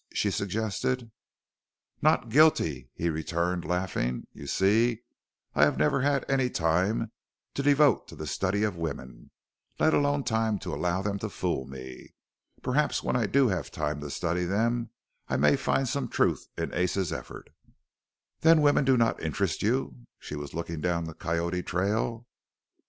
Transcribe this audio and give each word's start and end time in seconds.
she 0.15 0.31
suggested. 0.31 1.11
"Not 2.01 2.29
guilty," 2.29 2.89
he 2.95 3.11
returned 3.11 3.63
laughing. 3.63 4.25
"You 4.33 4.47
see, 4.47 5.03
I 5.53 5.63
have 5.63 5.77
never 5.77 6.01
had 6.01 6.25
any 6.27 6.49
time 6.49 7.11
to 7.53 7.61
devote 7.61 8.07
to 8.07 8.15
the 8.15 8.25
study 8.25 8.63
of 8.63 8.75
women, 8.75 9.29
let 9.77 9.93
alone 9.93 10.23
time 10.23 10.57
to 10.57 10.73
allow 10.73 11.03
them 11.03 11.19
to 11.19 11.29
fool 11.29 11.67
me. 11.67 12.15
Perhaps 12.63 13.03
when 13.03 13.15
I 13.15 13.27
do 13.27 13.49
have 13.49 13.69
time 13.69 13.99
to 14.01 14.09
study 14.09 14.43
them 14.45 14.89
I 15.27 15.37
may 15.37 15.55
find 15.55 15.87
some 15.87 16.07
truth 16.07 16.47
in 16.57 16.73
Ace's 16.73 17.13
effort." 17.13 17.51
"Then 18.39 18.61
women 18.63 18.85
do 18.85 18.97
not 18.97 19.21
interest 19.21 19.61
you?" 19.61 20.07
She 20.17 20.35
was 20.35 20.55
looking 20.55 20.81
down 20.81 21.03
the 21.03 21.13
Coyote 21.13 21.61
trail. 21.61 22.25